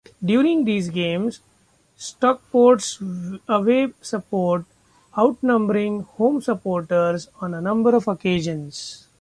[0.25, 1.41] During these games
[1.95, 2.99] Stockport's
[3.47, 4.65] away support
[5.15, 9.07] outnumbering home supporters on a number of occasions.